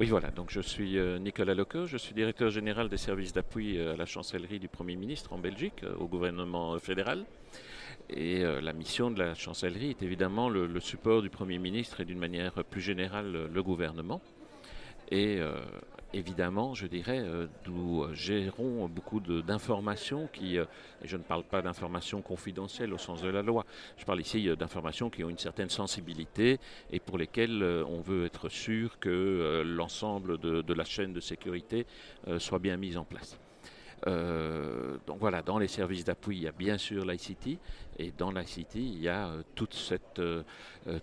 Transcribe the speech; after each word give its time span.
Oui, 0.00 0.08
voilà. 0.08 0.32
Donc, 0.32 0.50
je 0.50 0.60
suis 0.60 0.98
euh, 0.98 1.20
Nicolas 1.20 1.54
Loco, 1.54 1.86
je 1.86 1.96
suis 1.96 2.14
directeur 2.14 2.50
général 2.50 2.88
des 2.88 2.96
services 2.96 3.32
d'appui 3.32 3.78
euh, 3.78 3.94
à 3.94 3.96
la 3.96 4.06
chancellerie 4.06 4.58
du 4.58 4.66
Premier 4.66 4.96
ministre 4.96 5.32
en 5.32 5.38
Belgique, 5.38 5.84
euh, 5.84 5.94
au 6.00 6.08
gouvernement 6.08 6.76
fédéral. 6.80 7.24
Et 8.10 8.42
la 8.42 8.74
mission 8.74 9.10
de 9.10 9.18
la 9.18 9.34
chancellerie 9.34 9.88
est 9.88 10.02
évidemment 10.02 10.50
le 10.50 10.78
support 10.78 11.22
du 11.22 11.30
Premier 11.30 11.58
ministre 11.58 12.02
et 12.02 12.04
d'une 12.04 12.18
manière 12.18 12.52
plus 12.64 12.82
générale 12.82 13.48
le 13.50 13.62
gouvernement. 13.62 14.20
Et 15.10 15.40
évidemment, 16.14 16.74
je 16.74 16.86
dirais, 16.86 17.20
euh, 17.20 17.46
nous 17.66 18.06
gérons 18.14 18.88
beaucoup 18.88 19.20
d'informations 19.20 20.28
qui, 20.32 20.58
euh, 20.58 20.64
et 21.02 21.08
je 21.08 21.16
ne 21.16 21.22
parle 21.22 21.42
pas 21.42 21.60
d'informations 21.60 22.22
confidentielles 22.22 22.92
au 22.92 22.98
sens 22.98 23.20
de 23.20 23.28
la 23.28 23.42
loi, 23.42 23.66
je 23.96 24.04
parle 24.04 24.20
ici 24.20 24.48
euh, 24.48 24.56
d'informations 24.56 25.10
qui 25.10 25.24
ont 25.24 25.30
une 25.30 25.38
certaine 25.38 25.70
sensibilité 25.70 26.58
et 26.90 27.00
pour 27.00 27.18
lesquelles 27.18 27.62
on 27.88 28.00
veut 28.00 28.26
être 28.26 28.48
sûr 28.48 28.98
que 28.98 29.62
l'ensemble 29.66 30.38
de, 30.38 30.74
la 30.74 30.84
chaîne 30.84 31.12
de 31.12 31.20
sécurité 31.20 31.86
soit 32.38 32.58
bien 32.58 32.76
mise 32.76 32.96
en 32.96 33.04
place. 33.04 33.38
Euh, 34.06 34.96
donc 35.06 35.18
voilà, 35.18 35.42
dans 35.42 35.58
les 35.58 35.68
services 35.68 36.04
d'appui, 36.04 36.36
il 36.36 36.42
y 36.42 36.48
a 36.48 36.52
bien 36.52 36.76
sûr 36.76 37.04
l'ICT, 37.04 37.58
et 37.98 38.12
dans 38.16 38.30
l'ICT, 38.30 38.74
il 38.74 39.00
y 39.00 39.08
a 39.08 39.28
euh, 39.28 39.42
toute, 39.54 39.74
cette, 39.74 40.18
euh, 40.18 40.42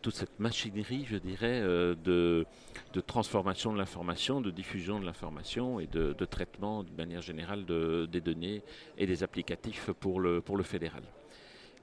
toute 0.02 0.14
cette 0.14 0.40
machinerie, 0.40 1.06
je 1.08 1.18
dirais, 1.18 1.62
de, 1.62 2.46
de, 2.94 3.02
transformation 3.02 3.74
de 3.74 3.78
l'information, 3.78 4.42
de 4.42 4.52
diffusion 4.52 5.00
de 5.00 5.06
l'information 5.06 5.80
et 5.80 5.88
de, 5.88 6.14
de, 6.14 6.26
traitement, 6.26 6.84
de 6.84 6.92
manière 6.96 7.22
générale, 7.22 7.66
des 7.66 8.22
données 8.22 8.62
et 8.98 9.06
des 9.06 9.24
applicatifs 9.24 9.92
pour 10.00 10.20
le, 10.20 10.42
fédéral. 10.64 11.04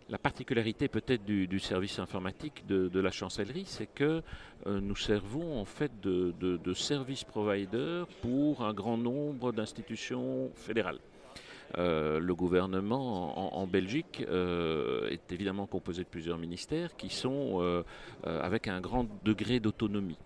La 0.08 0.18
particularité 0.18 0.88
peut-être 0.88 1.24
du, 1.24 1.58
service 1.58 1.98
informatique 1.98 2.64
de, 2.66 3.00
la 3.00 3.10
chancellerie, 3.10 3.64
c'est 3.66 3.92
que 3.92 4.22
nous 4.66 4.96
servons 4.96 5.60
en 5.60 5.64
fait 5.64 5.90
de, 6.00 6.74
service 6.74 7.24
provider 7.24 8.04
pour 8.22 8.64
un 8.64 8.72
grand 8.72 8.96
nombre 8.96 9.52
d'institutions 9.52 10.50
fédérales. 10.54 11.00
Euh, 11.76 12.18
le 12.18 12.34
gouvernement 12.34 13.58
en, 13.58 13.66
Belgique 13.66 14.24
euh, 14.28 15.08
est 15.10 15.32
évidemment 15.32 15.66
composé 15.66 16.02
de 16.02 16.08
plusieurs 16.08 16.38
ministères 16.38 16.96
qui 16.96 17.10
sont 17.10 17.84
avec 18.24 18.68
un 18.68 18.80
grand 18.80 19.06
degré 19.24 19.60
d'autonomie. 19.60 20.18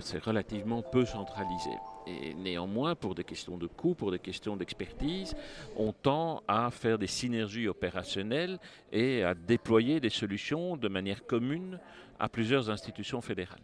c'est 0.00 0.22
relativement 0.22 0.82
peu 0.82 1.04
centralisé. 1.04 1.70
Néanmoins, 2.36 2.94
pour 2.94 3.14
des 3.14 3.24
questions 3.24 3.58
de 3.58 3.66
coût, 3.66 3.94
pour 3.94 4.10
des 4.10 4.18
questions 4.18 4.56
d'expertise, 4.56 5.34
on 5.76 5.92
tend 5.92 6.42
à 6.48 6.70
faire 6.70 6.98
des 6.98 7.06
synergies 7.06 7.68
opérationnelles 7.68 8.58
et 8.90 9.22
à 9.22 9.34
déployer 9.34 10.00
des 10.00 10.10
solutions 10.10 10.76
de 10.76 10.88
manière 10.88 11.26
commune 11.26 11.78
à 12.18 12.28
plusieurs 12.28 12.70
institutions 12.70 13.20
fédérales. 13.20 13.60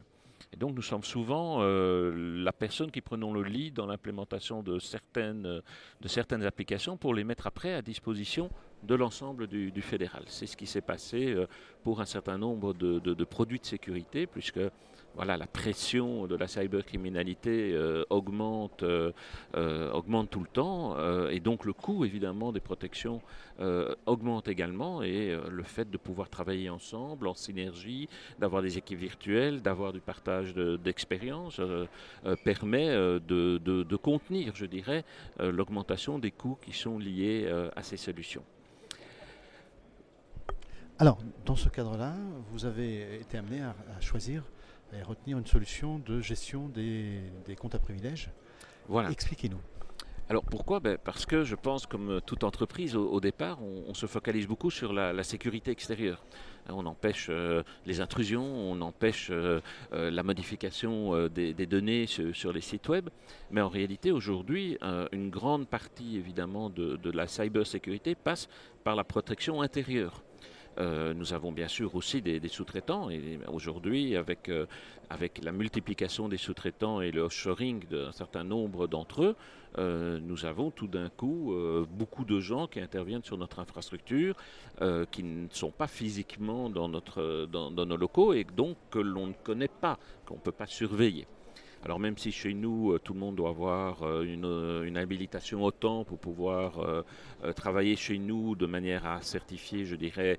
Donc 0.57 0.75
nous 0.75 0.83
sommes 0.83 1.05
souvent 1.05 1.59
euh, 1.61 2.43
la 2.43 2.53
personne 2.53 2.91
qui 2.91 3.01
prenons 3.01 3.33
le 3.33 3.43
lead 3.43 3.75
dans 3.75 3.87
l'implémentation 3.87 4.63
de 4.63 4.79
certaines, 4.79 5.43
de 6.01 6.09
certaines 6.09 6.43
applications 6.45 6.97
pour 6.97 7.15
les 7.15 7.25
mettre 7.25 7.47
après 7.47 7.75
à 7.75 7.83
disposition 7.83 8.51
de 8.83 8.95
l'ensemble 8.95 9.47
du, 9.47 9.83
fédéral. 9.83 10.23
C'est 10.27 10.47
ce 10.47 10.57
qui 10.57 10.67
s'est 10.67 10.81
passé 10.81 11.33
euh, 11.33 11.47
pour 11.83 12.01
un 12.01 12.07
certain 12.07 12.39
nombre 12.39 12.73
de 12.75 13.25
produits 13.25 13.59
de 13.59 13.67
sécurité, 13.67 14.27
puisque 14.27 14.61
voilà, 15.19 15.37
la 15.37 15.49
pression 15.49 16.29
de 16.29 16.37
la 16.37 16.47
cybercriminalité 16.47 17.73
euh, 17.73 18.05
augmente, 18.09 18.85
euh, 18.85 19.11
euh, 19.57 19.91
augmente 19.91 20.31
tout 20.31 20.39
le 20.39 20.47
temps, 20.47 20.97
et 21.29 21.41
donc 21.41 21.65
le 21.65 21.73
coût 21.73 22.05
évidemment 22.05 22.53
des 22.53 22.61
protections 22.61 23.21
augmente 24.07 24.47
également, 24.47 25.03
et 25.03 25.37
le 25.51 25.63
fait 25.65 25.91
de 25.91 25.97
pouvoir 25.97 26.29
travailler 26.29 26.71
ensemble, 26.71 27.27
en 27.27 27.35
synergie, 27.35 28.09
d'avoir 28.39 28.63
des 28.63 28.79
équipes 28.79 29.01
virtuelles, 29.01 29.61
d'avoir 29.61 29.93
du 29.93 30.01
partage 30.01 30.55
d'expérience, 30.55 31.61
permet 32.45 32.87
de, 32.87 33.97
contenir, 33.97 34.55
je 34.55 34.67
dirais, 34.67 35.05
l'augmentation 35.41 36.21
des 36.21 36.31
coûts 36.31 36.59
qui 36.63 36.73
sont 36.73 36.99
liés 36.99 37.53
à 37.75 37.83
ces 37.83 37.97
solutions. 37.97 38.45
Alors, 41.01 41.19
dans 41.45 41.57
ce 41.57 41.69
cadre-là, 41.69 42.15
vous 42.53 42.65
avez 42.65 43.17
été 43.21 43.39
amené 43.39 43.61
à 43.63 44.01
choisir 44.01 44.45
et 44.93 45.03
retenir 45.03 45.39
une 45.39 45.47
solution 45.47 45.99
de 45.99 46.21
gestion 46.21 46.69
des, 46.69 47.31
comptes 47.59 47.75
à 47.75 47.79
privilèges. 47.79 48.31
Voilà. 48.89 49.11
Expliquez-nous. 49.11 49.61
Alors 50.31 50.45
pourquoi? 50.45 50.79
Ben 50.79 50.99
Parce 51.03 51.25
que 51.25 51.43
je 51.43 51.55
pense, 51.55 51.87
comme 51.87 52.21
toute 52.27 52.45
entreprise, 52.45 52.95
au, 52.95 53.19
départ, 53.19 53.63
on, 53.63 53.95
se 53.95 54.05
focalise 54.05 54.47
beaucoup 54.47 54.71
sur 54.71 54.93
la, 54.93 55.23
sécurité 55.23 55.71
extérieure. 55.71 56.23
Hein, 56.67 56.75
on 56.77 56.85
empêche 56.85 57.29
euh, 57.31 57.63
les 57.87 58.03
intrusions, 58.03 58.45
on 58.45 58.79
empêche 58.83 59.29
euh, 59.31 59.61
euh, 59.95 60.11
la 60.11 60.23
modification 60.23 61.29
des, 61.29 61.55
données 61.55 62.07
sur, 62.07 62.53
les 62.53 62.61
sites 62.61 62.89
web. 62.91 63.09
Mais 63.51 63.63
en 63.63 63.71
réalité, 63.71 64.13
aujourd'hui, 64.13 64.77
une 65.13 65.31
grande 65.31 65.67
partie, 65.67 66.19
évidemment, 66.19 66.69
de, 66.69 66.97
de 66.97 67.11
la 67.11 67.27
cybersécurité 67.27 68.15
passe 68.15 68.49
par 68.85 68.97
la 68.97 69.05
protection 69.05 69.63
intérieure. 69.63 70.23
Euh, 70.79 71.13
nous 71.13 71.33
avons 71.33 71.51
bien 71.51 71.67
sûr 71.67 71.95
aussi 71.95 72.23
des, 72.23 72.41
sous-traitants 72.49 73.11
et 73.11 73.39
aujourd'hui, 73.53 74.17
avec, 74.17 74.49
euh, 74.49 74.67
avec 75.11 75.43
la 75.43 75.51
multiplication 75.51 76.29
des 76.29 76.37
sous-traitants 76.37 77.01
et 77.01 77.11
le 77.11 77.23
offshoring 77.23 77.85
d'un 77.89 78.13
certain 78.13 78.45
nombre 78.45 78.87
d'entre 78.87 79.25
eux, 79.25 79.37
euh, 79.77 80.19
nous 80.23 80.45
avons 80.45 80.71
tout 80.71 80.87
d'un 80.87 81.09
coup 81.11 81.55
beaucoup 81.91 82.25
de 82.25 82.41
gens 82.41 82.67
qui 82.67 82.81
interviennent 82.81 83.25
sur 83.25 83.37
notre 83.37 83.59
infrastructure, 83.59 84.35
qui 85.11 85.23
ne 85.23 85.49
sont 85.51 85.71
pas 85.71 85.89
physiquement 85.89 86.71
dans, 86.71 86.89
notre, 86.89 87.47
dans, 87.47 87.71
nos 87.71 87.97
locaux 87.97 88.33
et 88.33 88.45
donc 88.45 88.77
que 88.91 88.99
l'on 88.99 89.29
ne 89.29 89.33
connaît 89.33 89.69
pas, 89.69 89.99
qu'on 90.27 90.35
ne 90.35 90.41
peut 90.41 90.53
pas 90.53 90.67
surveiller. 90.67 91.27
Alors 91.85 92.01
même 92.01 92.19
si 92.19 92.33
chez 92.33 92.55
nous, 92.55 92.99
tout 92.99 93.13
le 93.15 93.21
monde 93.21 93.37
doit 93.37 93.51
avoir 93.51 94.23
une, 94.23 94.83
une 94.85 94.97
habilitation 94.97 95.63
au 95.65 95.71
temps 95.71 96.05
pour 96.05 96.19
pouvoir 96.19 97.05
travailler 97.55 97.97
chez 97.97 98.19
nous 98.19 98.57
de 98.57 98.67
manière 98.67 99.07
à 99.07 99.21
certifier, 99.21 99.85
je 99.85 99.97
dirais, 99.97 100.39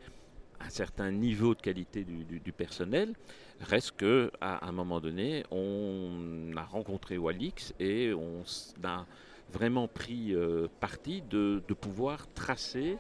un 0.59 0.70
certain 0.70 1.12
niveau 1.12 1.56
de 1.56 1.62
qualité 1.62 2.03
du, 2.03 2.52
personnel. 2.52 3.14
Reste 3.62 3.92
que 3.97 4.31
à 4.42 4.68
un 4.68 4.72
moment 4.72 5.00
donné, 5.00 5.44
on 5.52 6.52
a 6.56 6.64
rencontré 6.64 7.18
Walix 7.18 7.74
et 7.80 8.14
on 8.14 8.44
a 8.84 9.06
vraiment 9.52 9.88
pris 9.88 10.34
euh, 10.34 10.68
parti 10.80 11.22
de, 11.22 11.62
pouvoir 11.80 12.28
tracer 12.34 12.98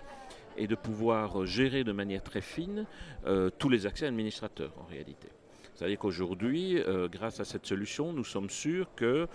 et 0.57 0.67
de 0.67 0.75
pouvoir 0.75 1.45
gérer 1.45 1.83
de 1.83 1.91
manière 1.91 2.23
très 2.23 2.41
fine 2.41 2.85
euh, 3.25 3.49
tous 3.57 3.69
les 3.69 3.85
accès 3.85 4.05
administrateurs 4.07 4.73
en 4.79 4.85
réalité. 4.85 5.29
C'est-à-dire 5.73 5.99
qu'aujourd'hui, 5.99 6.77
euh, 6.77 7.07
grâce 7.07 7.39
à 7.39 7.45
cette 7.45 7.65
solution, 7.65 8.11
nous 8.11 8.25
sommes 8.25 8.49
sûrs 8.49 8.89
que 8.95 9.27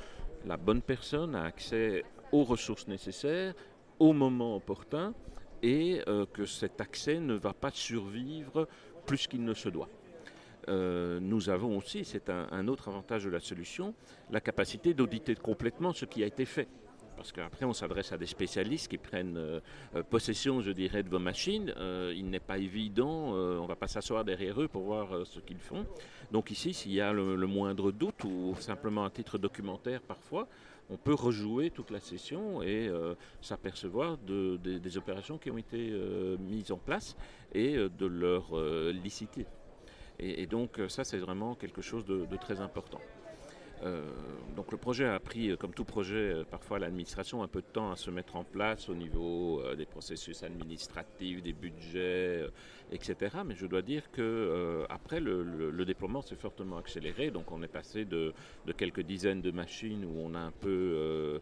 la 0.45 0.57
bonne 0.59 0.83
personne 0.83 1.35
a 1.35 1.45
accès 1.45 2.05
aux 2.33 2.45
ressources 2.45 2.87
nécessaires 2.89 3.55
au 3.99 4.13
moment 4.13 4.57
opportun 4.57 5.15
et 5.65 6.03
euh, 6.09 6.27
que 6.27 6.45
cet 6.45 6.81
accès 6.81 7.19
ne 7.19 7.35
va 7.35 7.55
pas 7.55 7.71
survivre 7.73 8.69
plus 9.07 9.27
qu'il 9.27 9.45
ne 9.45 9.55
se 9.55 9.71
doit. 9.71 9.89
Euh, 10.69 11.19
nous 11.21 11.49
avons 11.49 11.77
aussi, 11.77 12.05
c'est 12.05 12.31
un, 12.31 12.69
autre 12.69 12.89
avantage 12.89 13.25
de 13.25 13.31
la 13.31 13.41
solution, 13.41 13.95
la 14.31 14.41
capacité 14.41 14.95
d'auditer 14.95 15.35
complètement 15.35 15.93
ce 15.93 16.05
qui 16.05 16.23
a 16.23 16.27
été 16.27 16.45
fait. 16.45 16.69
Parce 17.17 17.33
qu'après, 17.33 17.65
on 17.65 17.73
s'adresse 17.73 18.13
à 18.13 18.19
des 18.19 18.27
spécialistes 18.27 18.89
qui 18.89 18.99
prennent 18.99 19.37
euh, 19.37 19.61
possession, 20.11 20.61
je 20.61 20.73
dirais, 20.73 21.03
de 21.03 21.09
vos 21.09 21.19
machines. 21.19 21.73
il 22.15 22.29
n'est 22.29 22.41
pas 22.41 22.59
évident, 22.59 23.33
on 23.33 23.63
ne 23.63 23.69
va 23.69 23.77
pas 23.77 23.89
s'asseoir 23.89 24.25
derrière 24.25 24.61
eux 24.61 24.69
pour 24.69 24.83
voir 24.83 25.27
ce 25.27 25.39
qu'ils 25.41 25.61
font. 25.61 25.87
Donc 26.33 26.51
ici, 26.51 26.75
s'il 26.75 26.93
y 26.93 27.01
a 27.01 27.13
le, 27.13 27.47
moindre 27.47 27.93
doute 27.93 28.25
ou 28.25 28.55
simplement 28.59 29.05
un 29.05 29.11
titre 29.11 29.39
documentaire 29.39 30.03
parfois, 30.03 30.49
on 30.91 30.97
peut 30.97 31.15
rejouer 31.15 31.71
toute 31.71 31.91
la 31.91 32.01
session 32.01 32.63
et 32.63 32.89
euh, 32.89 33.15
s'apercevoir 33.41 34.19
des 34.19 34.99
opérations 34.99 35.39
qui 35.39 35.51
ont 35.51 35.59
été 35.59 35.91
euh, 35.91 36.37
mises 36.39 36.73
en 36.73 36.79
place 36.79 37.17
et 37.53 37.77
euh, 37.77 37.89
de 37.89 38.07
leur 38.07 38.55
licité. 38.93 39.47
Et, 40.19 40.47
donc 40.47 40.81
ça, 40.89 41.03
c'est 41.03 41.19
vraiment 41.19 41.55
quelque 41.55 41.83
chose 41.83 42.05
de 42.05 42.37
très 42.37 42.61
important. 42.61 43.01
Euh, 43.85 44.01
donc 44.57 44.73
le 44.73 44.79
projet 44.79 45.05
a 45.05 45.19
pris, 45.21 45.51
euh, 45.51 45.57
comme 45.57 45.75
tout 45.75 45.85
projet, 45.85 46.15
euh, 46.15 46.45
parfois 46.49 46.79
l'administration 46.79 47.43
un 47.43 47.49
peu 47.49 47.61
de 47.61 47.67
temps 47.67 47.91
à 47.91 47.97
se 47.97 48.11
mettre 48.11 48.37
en 48.37 48.45
place 48.45 48.89
au 48.89 48.95
niveau 48.95 49.63
des 49.77 49.85
processus 49.85 50.43
administratifs, 50.43 51.43
des 51.43 51.53
budgets, 51.53 52.47
etc. 52.93 53.37
Mais 53.45 53.55
je 53.55 53.67
dois 53.67 53.83
dire 53.83 54.11
que 54.11 54.85
après 54.89 55.21
le, 55.21 55.85
déploiement 55.85 56.23
s'est 56.23 56.37
fortement 56.37 56.79
accéléré. 56.79 57.31
Donc 57.31 57.53
on 57.53 57.63
est 57.63 57.69
passé 57.69 58.05
de, 58.05 58.33
quelques 58.77 59.03
dizaines 59.03 59.43
de 59.43 59.51
machines 59.51 60.05
où 60.05 60.21
on 60.25 60.35
a 60.35 60.39
un 60.39 60.51
peu 60.51 61.41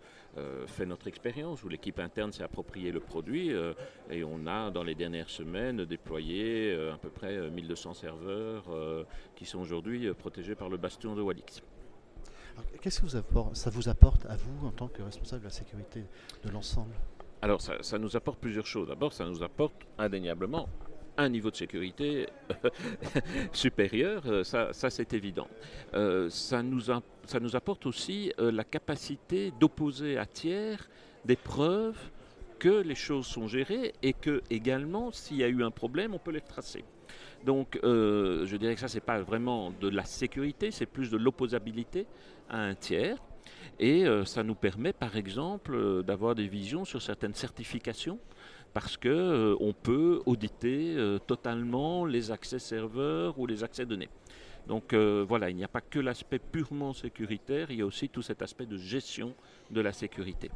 fait 0.67 0.87
notre 0.87 1.07
expérience, 1.09 1.63
où 1.65 1.69
l'équipe 1.69 1.99
interne 1.99 2.33
s'est 2.33 2.43
approprié 2.43 2.91
le 2.93 3.01
produit 3.01 3.51
et 4.11 4.25
on 4.25 4.47
a 4.47 4.71
dans 4.71 4.85
les 4.85 4.95
dernières 4.95 5.31
semaines 5.31 5.85
déployé 5.85 6.75
à 6.93 6.99
peu 6.99 7.11
près 7.11 7.51
1200 7.51 7.95
serveurs 7.95 8.65
qui 9.37 9.45
sont 9.45 9.61
aujourd'hui 9.61 10.13
protégés 10.15 10.55
par 10.55 10.69
le 10.69 10.77
bastion 10.77 11.15
de 11.15 11.23
Walix. 11.23 11.63
Qu'est-ce 12.81 13.01
que 13.01 13.09
ça 13.55 13.71
vous 13.71 13.89
apporte 13.89 14.27
à 14.27 14.37
vous 14.37 14.67
en 14.67 14.71
tant 14.71 14.89
que 14.89 15.03
responsable 15.03 15.43
de 15.43 15.47
la 15.47 15.53
sécurité 15.53 16.05
de 16.45 16.51
l'ensemble? 16.51 16.95
Alors 17.41 17.61
ça, 17.61 17.99
nous 17.99 18.17
apporte 18.17 18.39
plusieurs 18.39 18.67
choses. 18.67 18.89
D'abord, 18.89 19.13
ça 19.13 19.25
nous 19.25 19.43
apporte 19.43 19.87
indéniablement 19.99 20.69
un 21.19 21.29
niveau 21.29 21.51
de 21.51 21.57
sécurité 21.57 22.27
supérieur, 23.53 24.47
ça, 24.47 24.73
ça 24.73 24.89
c'est 24.89 25.13
évident. 25.13 25.47
nous 25.93 26.81
ça 26.81 27.41
nous 27.41 27.57
apporte 27.57 27.85
aussi 27.85 28.33
la 28.39 28.65
capacité 28.65 29.53
d'opposer 29.61 30.17
à 30.17 30.25
tiers 30.25 30.89
des 31.25 31.37
preuves 31.37 31.99
que 32.59 32.81
les 32.81 32.95
choses 32.95 33.27
sont 33.27 33.49
gérées 33.49 33.93
et 34.03 34.13
que 34.13 34.41
également, 34.49 35.11
s'il 35.11 35.39
y 35.39 35.45
a 35.45 35.49
eu 35.49 35.65
un 35.65 35.73
problème, 35.73 36.15
on 36.15 36.19
peut 36.19 36.31
les 36.31 36.41
tracer. 36.41 36.85
Donc, 37.45 37.79
euh, 37.83 38.47
je 38.47 38.57
dirais 38.57 38.75
que 38.75 38.81
ça, 38.81 38.89
c'est 38.89 39.01
pas 39.01 39.21
vraiment 39.21 39.73
de 39.81 39.89
la 39.89 40.05
sécurité, 40.05 40.71
c'est 40.71 40.87
plus 40.87 41.11
de 41.11 41.17
l'opposabilité 41.17 42.07
à 42.49 42.59
un 42.59 42.75
tiers. 42.75 43.19
Et 43.81 44.07
euh, 44.07 44.25
ça 44.25 44.43
nous 44.43 44.55
permet, 44.55 44.93
par 44.93 45.17
exemple, 45.17 45.75
euh, 45.75 46.03
d'avoir 46.03 46.35
des 46.35 46.47
visions 46.47 46.85
sur 46.85 47.03
certaines 47.03 47.35
certifications, 47.35 48.19
parce 48.73 48.97
que 48.97 49.55
on 49.61 49.75
peut 49.75 50.23
auditer 50.25 50.97
totalement 51.27 52.07
les 52.07 52.31
accès 52.31 52.59
serveurs 52.59 53.39
ou 53.39 53.47
les 53.47 53.63
accès 53.63 53.85
données. 53.85 54.09
Donc 54.67 54.95
voilà, 54.95 55.51
il 55.51 55.57
n'y 55.57 55.65
a 55.65 55.69
pas 55.69 55.83
que 55.83 55.99
l'aspect 55.99 56.39
purement 56.39 56.95
sécuritaire, 56.95 57.71
il 57.71 57.81
y 57.81 57.83
a 57.83 57.87
aussi 57.87 58.09
tout 58.09 58.23
cet 58.23 58.41
aspect 58.41 58.65
de 58.65 58.79
gestion 58.79 59.35
de 59.71 59.83
la 59.83 59.93
sécurité. 59.93 60.51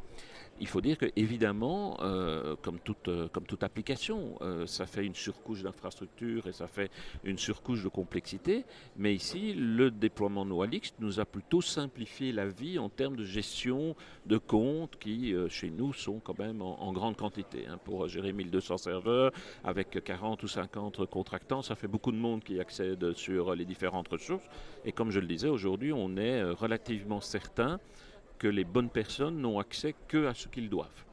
Il 0.59 0.67
faut 0.67 0.81
dire 0.81 0.97
que 0.97 1.05
évidemment, 1.15 1.97
euh, 2.01 2.55
comme, 2.63 2.79
toute, 2.79 3.07
euh, 3.09 3.27
comme 3.27 3.45
toute 3.45 3.61
application, 3.61 4.37
euh, 4.41 4.65
ça 4.65 4.87
fait 4.87 5.05
une 5.05 5.13
surcouche 5.13 5.61
d'infrastructure 5.61 6.47
et 6.47 6.51
ça 6.51 6.65
fait 6.65 6.89
une 7.23 7.37
surcouche 7.37 7.83
de 7.83 7.89
complexité. 7.89 8.65
Mais 8.95 9.13
ici, 9.13 9.53
le 9.53 9.91
déploiement 9.91 10.45
NoAlix 10.45 10.95
nous 10.99 11.19
a 11.19 11.25
plutôt 11.25 11.61
simplifié 11.61 12.31
la 12.31 12.47
vie 12.47 12.79
en 12.79 12.89
termes 12.89 13.15
de 13.15 13.23
gestion 13.23 13.95
de 14.25 14.37
comptes 14.37 14.97
qui, 14.97 15.35
chez 15.49 15.69
nous, 15.69 15.93
sont 15.93 16.19
quand 16.19 16.37
même 16.39 16.61
en, 16.61 16.91
grande 16.91 17.17
quantité. 17.17 17.67
Hein. 17.67 17.77
Pour 17.83 18.07
gérer 18.07 18.33
1200 18.33 18.77
serveurs 18.77 19.31
avec 19.63 20.03
40 20.03 20.41
ou 20.41 20.47
50 20.47 21.05
contractants, 21.05 21.61
ça 21.61 21.75
fait 21.75 21.87
beaucoup 21.87 22.11
de 22.11 22.17
monde 22.17 22.43
qui 22.43 22.59
accède 22.59 23.13
sur 23.13 23.53
les 23.53 23.65
différentes 23.65 24.07
ressources. 24.07 24.45
Et 24.85 24.91
comme 24.91 25.11
je 25.11 25.19
le 25.19 25.27
disais, 25.27 25.49
aujourd'hui, 25.49 25.93
on 25.93 26.17
est 26.17 26.43
relativement 26.43 27.21
certain 27.21 27.79
que 28.37 28.47
les 28.47 28.63
bonnes 28.63 28.89
personnes 28.89 29.39
n'ont 29.39 29.59
accès 29.59 29.95
que 30.07 30.27
à 30.27 30.33
ce 30.33 30.47
qu'ils 30.47 30.69
doivent. 30.69 31.05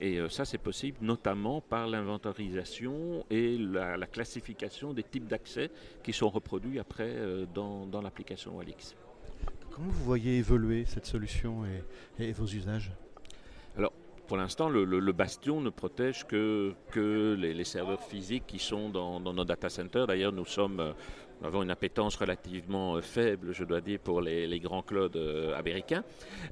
Et 0.00 0.18
euh, 0.18 0.28
ça, 0.28 0.44
c'est 0.44 0.58
possible 0.58 0.98
notamment 1.00 1.60
par 1.60 1.86
l'inventarisation 1.86 3.24
et 3.30 3.56
la, 3.56 4.06
classification 4.06 4.92
des 4.92 5.02
types 5.02 5.26
d'accès 5.26 5.70
qui 6.02 6.12
sont 6.12 6.28
reproduits 6.28 6.78
après 6.78 7.08
euh, 7.08 7.46
dans, 7.54 7.88
l'application 8.02 8.56
Walix. 8.56 8.94
Comment 9.70 9.88
vous 9.88 10.04
voyez 10.04 10.38
évoluer 10.38 10.84
cette 10.84 11.06
solution 11.06 11.64
et, 12.18 12.32
vos 12.32 12.46
usages? 12.46 12.92
Alors, 13.76 13.92
pour 14.26 14.36
l'instant, 14.36 14.68
le, 14.68 15.12
Bastion 15.12 15.60
ne 15.60 15.70
protège 15.70 16.26
que, 16.26 16.74
que 16.90 17.34
les, 17.38 17.64
serveurs 17.64 18.02
physiques 18.02 18.46
qui 18.46 18.58
sont 18.58 18.90
dans, 18.90 19.20
dans 19.20 19.32
nos 19.32 19.44
data 19.44 19.68
centers. 19.68 20.06
D'ailleurs, 20.06 20.32
nous 20.32 20.46
sommes 20.46 20.80
euh, 20.80 20.92
nous 21.40 21.46
avons 21.46 21.62
une 21.62 21.70
appétence 21.70 22.16
relativement 22.16 22.96
euh, 22.96 23.02
faible, 23.02 23.52
je 23.52 23.64
dois 23.64 23.80
dire, 23.82 23.98
pour 23.98 24.22
les, 24.22 24.58
grands 24.60 24.82
clouds 24.82 25.10
euh, 25.16 25.54
américains. 25.54 26.02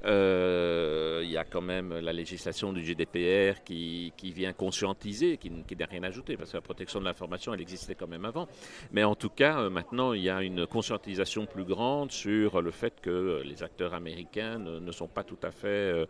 Euh, 0.05 1.21
il 1.23 1.31
y 1.31 1.37
a 1.37 1.43
quand 1.43 1.61
même 1.61 1.93
la 1.99 2.13
législation 2.13 2.71
du 2.71 2.83
GDPR 2.83 3.63
qui, 3.63 4.11
vient 4.35 4.53
conscientiser, 4.53 5.37
qui, 5.37 5.49
n'a 5.49 5.85
rien 5.85 6.03
ajouté, 6.03 6.37
parce 6.37 6.51
que 6.51 6.57
la 6.57 6.61
protection 6.61 6.99
de 6.99 7.05
l'information, 7.05 7.53
elle 7.53 7.61
existait 7.61 7.95
quand 7.95 8.07
même 8.07 8.25
avant. 8.25 8.47
Mais 8.91 9.03
en 9.03 9.15
tout 9.15 9.29
cas, 9.29 9.69
maintenant, 9.69 10.13
il 10.13 10.21
y 10.21 10.29
a 10.29 10.43
une 10.43 10.67
conscientisation 10.67 11.45
plus 11.45 11.63
grande 11.63 12.11
sur 12.11 12.61
le 12.61 12.71
fait 12.71 13.01
que 13.01 13.41
les 13.43 13.63
acteurs 13.63 13.93
américains 13.93 14.59
ne, 14.59 14.91
sont 14.91 15.07
pas 15.07 15.23
tout 15.23 15.39
à 15.41 15.51
fait 15.51 16.05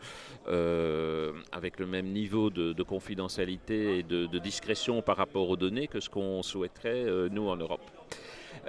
avec 1.51 1.79
le 1.79 1.85
même 1.85 2.07
niveau 2.07 2.49
de, 2.49 2.83
confidentialité 2.83 3.99
et 3.99 4.03
de, 4.03 4.25
de, 4.25 4.39
discrétion 4.39 5.01
par 5.01 5.17
rapport 5.17 5.49
aux 5.49 5.57
données 5.57 5.87
que 5.87 5.99
ce 5.99 6.09
qu'on 6.09 6.43
souhaiterait, 6.43 7.29
nous, 7.29 7.47
en 7.47 7.55
Europe. 7.55 7.81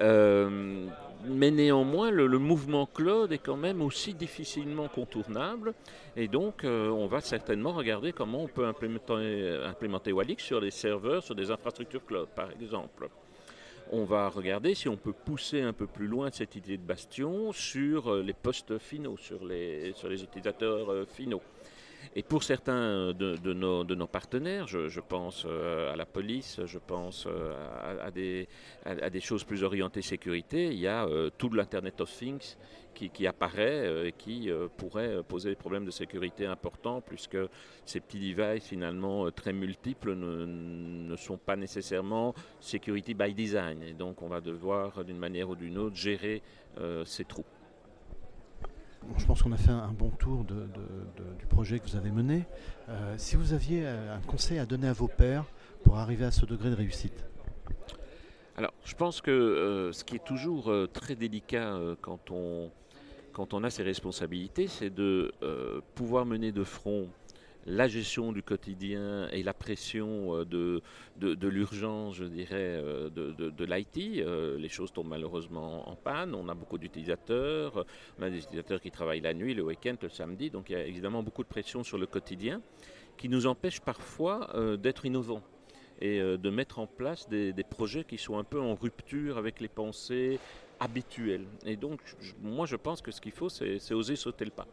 Euh, 0.00 0.86
mais 1.24 1.50
néanmoins, 1.50 2.10
le, 2.10 2.38
mouvement 2.38 2.86
cloud 2.86 3.32
est 3.32 3.38
quand 3.38 3.56
même 3.56 3.82
aussi 3.82 4.14
difficilement 4.14 4.88
contournable. 4.88 5.74
Et 6.16 6.28
donc, 6.28 6.64
euh, 6.64 6.88
on 6.88 7.06
va 7.06 7.20
certainement 7.20 7.72
regarder 7.72 8.12
comment 8.12 8.42
on 8.42 8.48
peut 8.48 8.66
implémenter, 8.66 9.58
implémenter 9.64 10.12
Walix 10.12 10.42
sur 10.42 10.60
des 10.60 10.70
serveurs, 10.70 11.22
sur 11.22 11.34
des 11.34 11.50
infrastructures 11.50 12.04
cloud, 12.04 12.28
par 12.34 12.50
exemple. 12.50 13.08
On 13.92 14.04
va 14.04 14.28
regarder 14.28 14.74
si 14.74 14.88
on 14.88 14.96
peut 14.96 15.12
pousser 15.12 15.60
un 15.60 15.72
peu 15.72 15.86
plus 15.86 16.08
loin 16.08 16.30
cette 16.32 16.56
idée 16.56 16.76
de 16.76 16.82
bastion 16.82 17.52
sur 17.52 18.12
euh, 18.12 18.22
les 18.22 18.32
postes 18.32 18.78
finaux, 18.78 19.16
sur 19.16 19.44
les 19.44 19.92
utilisateurs 20.22 21.06
finaux. 21.08 21.42
Et 22.14 22.22
pour 22.22 22.42
certains 22.42 23.12
de, 23.12 23.52
nos, 23.52 24.06
partenaires, 24.06 24.66
je, 24.66 25.00
pense 25.00 25.44
euh, 25.46 25.92
à 25.92 25.96
la 25.96 26.06
police, 26.06 26.60
je 26.64 26.78
pense 26.78 27.26
euh, 27.26 28.00
à, 28.04 28.10
des, 29.10 29.20
choses 29.20 29.44
plus 29.44 29.64
orientées 29.64 30.02
sécurité, 30.02 30.66
il 30.66 30.78
y 30.78 30.86
a 30.86 31.06
euh, 31.06 31.30
tout 31.36 31.50
l'Internet 31.50 32.00
of 32.00 32.10
Things 32.10 32.56
qui, 32.94 33.26
apparaît 33.26 34.08
et 34.08 34.12
qui 34.12 34.48
pourrait 34.78 35.22
poser 35.22 35.50
des 35.50 35.56
problèmes 35.56 35.84
de 35.84 35.90
sécurité 35.90 36.46
importants 36.46 37.02
puisque 37.02 37.36
ces 37.84 38.00
petits 38.00 38.32
devices 38.32 38.64
finalement 38.64 39.30
très 39.30 39.52
multiples 39.52 40.14
ne, 40.14 41.14
sont 41.16 41.36
pas 41.36 41.56
nécessairement 41.56 42.34
security 42.58 43.12
by 43.12 43.34
design. 43.34 43.82
Et 43.82 43.92
donc 43.92 44.22
on 44.22 44.28
va 44.28 44.40
devoir 44.40 45.04
d'une 45.04 45.18
manière 45.18 45.50
ou 45.50 45.56
d'une 45.56 45.76
autre 45.76 45.96
gérer 45.96 46.40
ces 47.04 47.26
trous 47.26 47.44
je 49.18 49.26
pense 49.26 49.42
qu'on 49.42 49.52
a 49.52 49.56
fait 49.56 49.70
un, 49.70 49.92
bon 49.92 50.10
tour 50.10 50.44
du 50.44 51.46
projet 51.46 51.78
que 51.78 51.88
vous 51.88 51.96
avez 51.96 52.10
mené. 52.10 52.44
Euh, 52.88 53.14
si 53.18 53.36
vous 53.36 53.52
aviez 53.52 53.82
euh, 53.84 54.16
un 54.16 54.20
conseil 54.20 54.58
à 54.58 54.66
donner 54.66 54.88
à 54.88 54.92
vos 54.92 55.08
pairs 55.08 55.44
pour 55.82 55.98
arriver 55.98 56.24
à 56.24 56.30
ce 56.30 56.46
degré 56.46 56.70
de 56.70 56.74
réussite? 56.74 57.24
Alors, 58.56 58.72
je 58.84 58.94
pense 58.94 59.20
que 59.20 59.30
euh, 59.30 59.92
ce 59.92 60.04
qui 60.04 60.16
est 60.16 60.24
toujours 60.24 60.72
très 60.92 61.14
délicat 61.14 61.78
quand, 62.00 62.30
on, 62.30 62.70
quand 63.32 63.54
on 63.54 63.64
a 63.64 63.70
ces 63.70 63.82
responsabilités, 63.82 64.66
c'est 64.66 64.90
de 64.90 65.32
pouvoir 65.94 66.26
mener 66.26 66.52
de 66.52 66.64
front 66.64 67.08
la 67.66 67.88
gestion 67.88 68.32
du 68.32 68.42
quotidien 68.42 69.28
et 69.30 69.42
la 69.42 69.52
pression 69.52 70.36
euh, 70.36 70.44
de, 70.44 70.82
de, 71.18 71.48
l'urgence, 71.48 72.14
je 72.14 72.24
dirais, 72.24 72.54
euh, 72.54 73.10
de, 73.10 73.32
de 73.32 73.64
l'IT. 73.64 74.20
Euh, 74.20 74.56
les 74.56 74.68
choses 74.68 74.92
tombent 74.92 75.08
malheureusement 75.08 75.88
en 75.88 75.96
panne. 75.96 76.34
On 76.34 76.48
a 76.48 76.54
beaucoup 76.54 76.78
d'utilisateurs. 76.78 77.84
On 78.18 78.22
a 78.22 78.30
des 78.30 78.38
utilisateurs 78.38 78.80
qui 78.80 78.90
travaillent 78.90 79.20
la 79.20 79.34
nuit, 79.34 79.54
le 79.54 79.62
week-end, 79.62 79.96
le 80.00 80.08
samedi. 80.08 80.50
Donc 80.50 80.70
il 80.70 80.74
y 80.74 80.76
a 80.76 80.86
évidemment 80.86 81.22
beaucoup 81.22 81.42
de 81.42 81.48
pression 81.48 81.82
sur 81.82 81.98
le 81.98 82.06
quotidien 82.06 82.62
qui 83.16 83.28
nous 83.28 83.46
empêche 83.46 83.80
parfois 83.80 84.52
d'être 84.76 85.06
innovants 85.06 85.42
et 86.02 86.20
de 86.20 86.50
mettre 86.50 86.78
en 86.80 86.86
place 86.86 87.26
des, 87.30 87.54
des, 87.54 87.64
projets 87.64 88.04
qui 88.04 88.18
sont 88.18 88.36
un 88.36 88.44
peu 88.44 88.60
en 88.60 88.74
rupture 88.74 89.38
avec 89.38 89.58
les 89.58 89.68
pensées 89.68 90.38
habituelles. 90.80 91.46
Et 91.64 91.76
donc, 91.76 92.00
moi, 92.42 92.66
je 92.66 92.76
pense 92.76 93.00
que 93.00 93.10
ce 93.10 93.22
qu'il 93.22 93.32
faut, 93.32 93.48
c'est 93.48 93.94
oser 93.94 94.16
sauter 94.16 94.44
le 94.44 94.50
pas. 94.50 94.66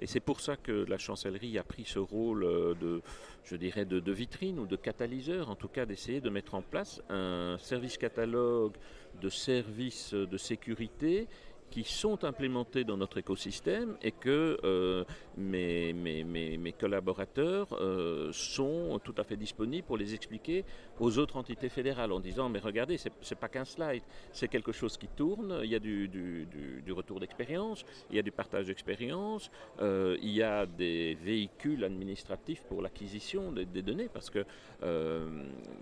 Et 0.00 0.06
c'est 0.06 0.20
pour 0.20 0.40
ça 0.40 0.56
que 0.56 0.84
la 0.88 0.98
chancellerie 0.98 1.58
a 1.58 1.64
pris 1.64 1.84
ce 1.84 1.98
rôle 1.98 2.44
euh, 2.44 2.74
de, 2.74 3.02
je 3.44 3.56
dirais, 3.56 3.84
de, 3.84 4.12
vitrine 4.12 4.58
ou 4.58 4.66
de 4.66 4.76
catalyseur, 4.76 5.50
en 5.50 5.56
tout 5.56 5.68
cas 5.68 5.86
d'essayer 5.86 6.20
de 6.20 6.30
mettre 6.30 6.54
en 6.54 6.62
place 6.62 7.02
un 7.08 7.56
service 7.58 7.98
catalogue 7.98 8.74
de 9.20 9.28
services 9.28 10.14
de 10.14 10.36
sécurité 10.36 11.26
qui 11.70 11.84
sont 11.84 12.24
implémentés 12.24 12.84
dans 12.84 12.96
notre 12.96 13.18
écosystème 13.18 13.96
et 14.02 14.12
que 14.12 14.58
euh, 14.64 15.04
mes, 15.36 15.92
mes, 15.92 16.24
mes, 16.24 16.72
collaborateurs 16.72 17.68
euh, 17.72 18.30
sont 18.32 19.00
tout 19.04 19.14
à 19.18 19.24
fait 19.24 19.36
disponibles 19.36 19.86
pour 19.86 19.96
les 19.96 20.14
expliquer 20.14 20.64
aux 20.98 21.18
autres 21.18 21.36
entités 21.36 21.68
fédérales 21.68 22.12
en 22.12 22.20
disant 22.20 22.48
mais 22.48 22.58
regardez, 22.58 22.96
c'est, 22.96 23.10
n'est 23.10 23.36
pas 23.36 23.48
qu'un 23.48 23.64
slide, 23.64 24.02
c'est 24.32 24.48
quelque 24.48 24.72
chose 24.72 24.96
qui 24.96 25.08
tourne, 25.08 25.60
il 25.62 25.70
y 25.70 25.74
a 25.74 25.78
du, 25.78 26.08
du, 26.08 26.92
retour 26.92 27.20
d'expérience, 27.20 27.84
il 28.10 28.16
y 28.16 28.18
a 28.18 28.22
du 28.22 28.32
partage 28.32 28.66
d'expérience, 28.66 29.50
euh, 29.80 30.16
il 30.22 30.30
y 30.30 30.42
a 30.42 30.66
des 30.66 31.16
véhicules 31.22 31.84
administratifs 31.84 32.62
pour 32.62 32.82
l'acquisition 32.82 33.52
des, 33.52 33.66
des 33.66 33.82
données 33.82 34.08
parce 34.12 34.30
que 34.30 34.44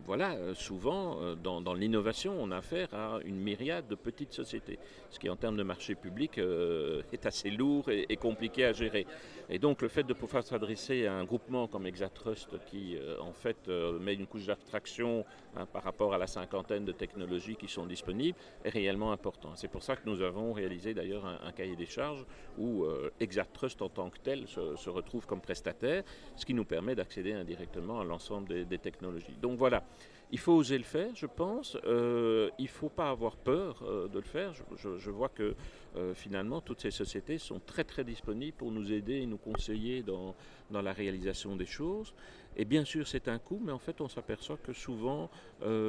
voilà, 0.04 0.54
souvent 0.54 1.34
dans, 1.36 1.60
dans 1.60 1.74
l'innovation, 1.74 2.34
on 2.38 2.50
a 2.50 2.56
affaire 2.56 2.92
à 2.94 3.20
une 3.24 3.36
myriade 3.36 3.86
de 3.86 3.94
petites 3.94 4.32
sociétés, 4.32 4.78
ce 5.10 5.18
qui 5.18 5.28
en 5.28 5.36
termes 5.36 5.56
de 5.56 5.62
marché 5.62 5.75
public 5.95 6.38
euh, 6.38 7.02
est 7.12 7.26
assez 7.26 7.50
lourd 7.50 7.88
et, 7.90 8.16
compliqué 8.16 8.64
à 8.64 8.73
gérer. 8.73 9.06
Et 9.49 9.59
donc 9.59 9.83
le 9.83 9.88
fait 9.88 10.02
de 10.02 10.12
pouvoir 10.12 10.42
s'adresser 10.42 11.06
à 11.06 11.14
un 11.14 11.25
groupement 11.25 11.68
comme 11.68 11.87
Exatrust 11.87 12.56
qui 12.66 12.97
euh, 12.97 13.21
en 13.21 13.33
fait 13.33 13.68
euh, 13.68 13.99
met 13.99 14.14
une 14.14 14.26
couche 14.26 14.47
d'abstraction 14.47 15.25
hein, 15.56 15.66
par 15.66 15.83
rapport 15.83 16.14
à 16.14 16.18
la 16.18 16.26
cinquantaine 16.26 16.85
de 16.85 16.92
technologies 16.92 17.56
qui 17.56 17.68
sont 17.68 17.87
disponibles 17.87 18.38
est 18.64 18.71
réellement 18.71 19.12
important. 19.12 19.52
C'est 19.54 19.68
pour 19.68 19.83
ça 19.83 19.97
que 19.97 20.09
nous 20.09 20.23
avons 20.23 20.52
réalisé 20.52 20.95
d'ailleurs 20.95 21.26
un, 21.26 21.52
cahier 21.52 21.76
des 21.76 21.87
charges 21.87 22.25
où 22.59 22.85
Exatrust 23.21 23.80
en 23.83 23.88
tant 23.88 24.11
que 24.11 24.18
tel 24.18 24.47
se, 24.47 24.90
retrouve 24.90 25.26
comme 25.26 25.40
prestataire, 25.40 26.02
ce 26.37 26.45
qui 26.45 26.54
nous 26.54 26.64
permet 26.64 26.95
d'accéder 26.95 27.33
indirectement 27.33 28.00
à 28.00 28.04
l'ensemble 28.04 28.49
des, 28.49 28.64
des 28.64 28.78
technologies. 28.78 29.37
Donc 29.40 29.59
voilà. 29.59 29.85
Il 30.33 30.40
faut 30.40 30.52
oser 30.54 30.76
le 30.76 30.85
faire, 30.85 31.14
je 31.14 31.26
pense. 31.26 31.76
Euh, 31.85 32.50
il 32.59 32.64
ne 32.64 32.68
faut 32.68 32.88
pas 32.88 33.11
avoir 33.11 33.37
peur 33.37 33.83
euh, 33.83 34.09
de 34.09 34.18
le 34.18 34.25
faire. 34.25 34.52
Je, 34.76 35.11
vois 35.11 35.28
que 35.28 35.54
euh, 35.97 36.14
finalement, 36.14 36.61
toutes 36.61 36.80
ces 36.80 36.90
sociétés 36.90 37.38
sont 37.38 37.61
très 37.64 37.85
très 37.85 38.02
disponibles 38.02 38.56
pour 38.56 38.73
nous 38.73 38.92
aider 38.92 39.14
et 39.14 39.26
nous 39.26 39.38
conseiller 39.38 40.02
dans, 40.02 40.35
la 40.71 40.92
réalisation 40.92 41.54
des 41.54 41.66
choses. 41.66 42.12
Et 42.56 42.64
bien 42.64 42.85
sûr, 42.85 43.06
c'est 43.06 43.28
un 43.28 43.38
coût, 43.38 43.61
mais 43.64 43.71
en 43.71 43.78
fait, 43.78 44.00
on 44.00 44.09
s'aperçoit 44.09 44.56
que 44.56 44.73
souvent, 44.73 45.30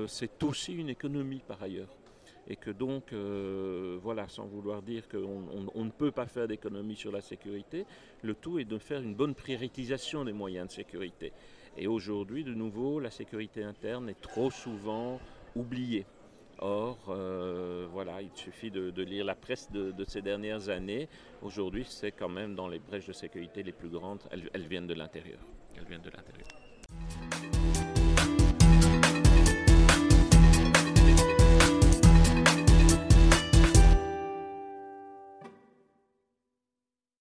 c'est 0.08 0.44
aussi 0.44 0.74
une 0.74 0.90
économie 0.90 1.42
par 1.48 1.64
ailleurs 1.64 1.90
et 2.50 2.56
que 2.56 2.70
donc, 2.70 3.14
voilà, 4.04 4.28
sans 4.28 4.46
vouloir 4.46 4.82
dire 4.82 5.08
qu'on 5.08 5.84
ne 5.84 5.90
peut 5.90 6.12
pas 6.12 6.28
faire 6.28 6.48
d'économie 6.48 6.96
sur 6.96 7.12
la 7.12 7.22
sécurité, 7.22 7.86
le 8.22 8.36
tout 8.36 8.60
est 8.60 8.66
de 8.66 8.78
faire 8.78 9.02
une 9.02 9.16
bonne 9.16 9.34
prioritisation 9.34 10.26
des 10.26 10.34
moyens 10.34 10.68
de 10.68 10.74
sécurité. 10.74 11.34
Et 11.78 11.88
aujourd'hui, 11.88 12.44
de 12.44 12.54
nouveau, 12.54 13.00
la 13.00 13.12
sécurité 13.12 13.64
interne 13.64 14.10
est 14.10 14.20
trop 14.20 14.50
souvent 14.50 15.20
oubliée. 15.56 16.06
Or, 16.60 16.98
euh, 17.10 17.88
voilà, 17.92 18.22
il 18.22 18.32
suffit 18.34 18.72
de, 18.72 19.04
lire 19.04 19.26
la 19.26 19.36
presse 19.36 19.72
de, 19.72 20.04
ces 20.06 20.24
dernières 20.24 20.70
années. 20.70 21.08
Aujourd'hui, 21.44 21.86
c'est 21.88 22.12
quand 22.12 22.30
même 22.30 22.56
dans 22.56 22.68
les 22.68 22.80
brèches 22.80 23.08
de 23.08 23.14
sécurité 23.14 23.62
les 23.62 23.74
plus 23.74 23.90
grandes, 23.90 24.22
elles, 24.32 24.50
elles 24.54 24.68
viennent 24.68 24.88
de 24.88 24.96
l'intérieur. 24.96 25.40
Elles 25.76 25.86
viennent 25.86 26.02
de 26.02 26.10
l'intérieur. 26.10 26.67